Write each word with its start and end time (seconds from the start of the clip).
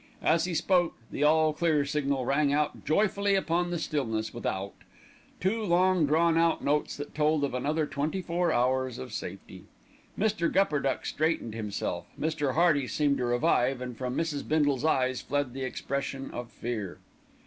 As 0.23 0.45
he 0.45 0.55
spoke, 0.55 0.95
the 1.11 1.23
"All 1.23 1.53
Clear" 1.53 1.85
signal 1.85 2.25
rang 2.25 2.51
out 2.51 2.83
joyfully 2.85 3.35
upon 3.35 3.69
the 3.69 3.77
stillness 3.77 4.33
without, 4.33 4.73
two 5.39 5.61
long 5.63 6.07
drawn 6.07 6.39
out 6.39 6.63
notes 6.63 6.97
that 6.97 7.13
told 7.13 7.43
of 7.43 7.53
another 7.53 7.85
twenty 7.85 8.19
four 8.19 8.51
hours 8.51 8.97
of 8.97 9.13
safety. 9.13 9.65
Mr. 10.17 10.51
Gupperduck 10.51 11.05
straightened 11.05 11.53
himself, 11.53 12.07
Mr. 12.19 12.55
Hearty 12.55 12.87
seemed 12.87 13.17
to 13.17 13.25
revive, 13.25 13.79
and 13.79 13.95
from 13.95 14.17
Mrs. 14.17 14.41
Bindle's 14.47 14.83
eyes 14.83 15.21
fled 15.21 15.53
the 15.53 15.61
expression 15.61 16.31
of 16.31 16.49
fear. 16.49 16.97